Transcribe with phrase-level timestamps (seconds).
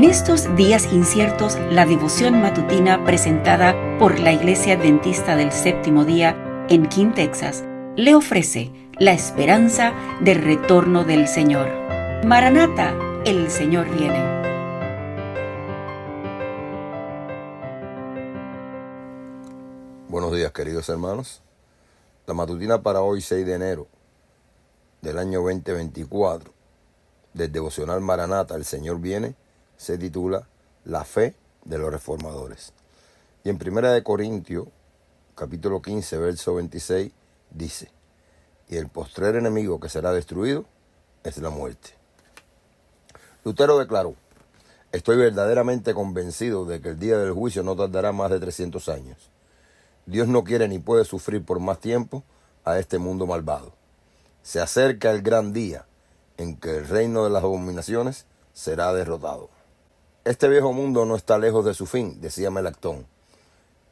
[0.00, 6.66] En estos días inciertos, la devoción matutina presentada por la Iglesia Adventista del Séptimo Día
[6.70, 7.64] en King, Texas,
[7.96, 9.92] le ofrece la esperanza
[10.22, 11.68] del retorno del Señor.
[12.24, 12.94] Maranata,
[13.26, 14.24] el Señor viene.
[20.08, 21.42] Buenos días queridos hermanos.
[22.26, 23.86] La matutina para hoy 6 de enero
[25.02, 26.50] del año 2024
[27.34, 29.34] del devocional Maranata, el Señor viene,
[29.80, 30.46] se titula
[30.84, 31.34] La fe
[31.64, 32.74] de los reformadores.
[33.44, 34.68] Y en Primera de Corintios,
[35.34, 37.10] capítulo 15, verso 26,
[37.50, 37.90] dice,
[38.68, 40.66] y el postrer enemigo que será destruido
[41.24, 41.94] es la muerte.
[43.42, 44.16] Lutero declaró,
[44.92, 49.30] estoy verdaderamente convencido de que el día del juicio no tardará más de 300 años.
[50.04, 52.22] Dios no quiere ni puede sufrir por más tiempo
[52.66, 53.72] a este mundo malvado.
[54.42, 55.86] Se acerca el gran día
[56.36, 59.48] en que el reino de las abominaciones será derrotado.
[60.22, 63.06] Este viejo mundo no está lejos de su fin, decía Melactón.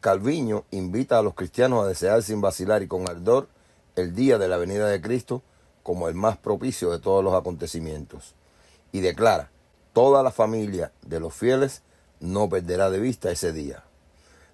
[0.00, 3.46] Calviño invita a los cristianos a desear sin vacilar y con ardor
[3.94, 5.42] el día de la venida de Cristo
[5.84, 8.34] como el más propicio de todos los acontecimientos.
[8.90, 9.50] Y declara,
[9.92, 11.82] toda la familia de los fieles
[12.18, 13.84] no perderá de vista ese día.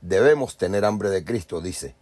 [0.00, 1.94] Debemos tener hambre de Cristo, dice.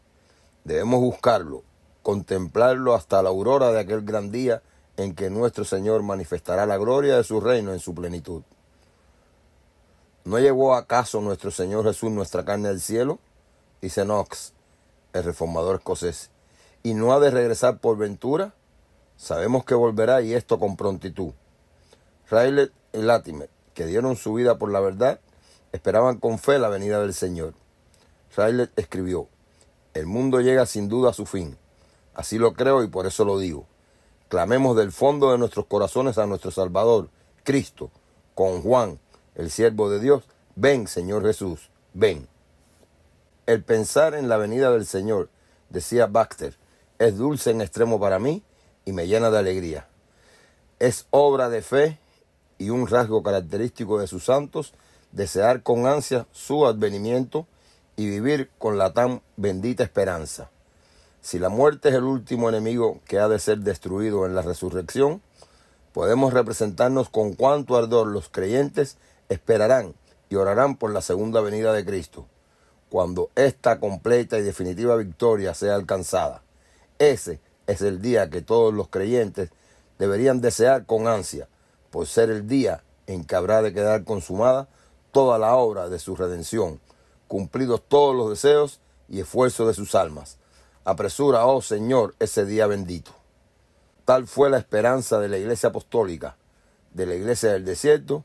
[0.65, 1.63] Debemos buscarlo,
[2.03, 4.63] contemplarlo hasta la aurora de aquel gran día
[4.97, 8.45] en que nuestro Señor manifestará la gloria de su reino en su plenitud.
[10.29, 13.19] ¿No llevó acaso nuestro Señor Jesús nuestra carne al cielo?
[13.81, 14.53] Dice Knox,
[15.15, 16.31] el reformador escocés.
[16.83, 18.53] ¿Y no ha de regresar por ventura?
[19.17, 21.33] Sabemos que volverá y esto con prontitud.
[22.29, 25.19] Rayleigh y Latimer, que dieron su vida por la verdad,
[25.73, 27.55] esperaban con fe la venida del Señor.
[28.37, 29.29] Rayleigh escribió,
[29.95, 31.57] el mundo llega sin duda a su fin.
[32.13, 33.65] Así lo creo y por eso lo digo.
[34.29, 37.09] Clamemos del fondo de nuestros corazones a nuestro Salvador,
[37.45, 37.91] Cristo,
[38.35, 39.01] con Juan,
[39.39, 40.25] el siervo de Dios,
[40.57, 42.29] ven Señor Jesús, ven.
[43.47, 45.31] El pensar en la venida del Señor,
[45.71, 46.57] decía Baxter,
[46.99, 48.43] es dulce en extremo para mí
[48.85, 49.89] y me llena de alegría.
[50.81, 51.99] Es obra de fe
[52.59, 54.75] y un rasgo característico de sus santos
[55.13, 57.47] desear con ansia su advenimiento
[57.97, 60.51] y vivir con la tan bendita esperanza.
[61.21, 65.23] Si la muerte es el último enemigo que ha de ser destruido en la resurrección,
[65.93, 69.95] podemos representarnos con cuánto ardor los creyentes esperarán
[70.29, 72.27] y orarán por la segunda venida de Cristo,
[72.91, 76.43] cuando esta completa y definitiva victoria sea alcanzada.
[76.99, 79.51] Ese es el día que todos los creyentes
[79.99, 81.49] deberían desear con ansia,
[81.91, 84.69] por ser el día en que habrá de quedar consumada
[85.13, 86.81] toda la obra de su redención,
[87.27, 90.39] cumplidos todos los deseos y esfuerzos de sus almas
[90.89, 93.11] Apresura, oh Señor, ese día bendito.
[94.07, 96.39] Tal fue la esperanza de la Iglesia Apostólica,
[96.95, 98.25] de la Iglesia del Desierto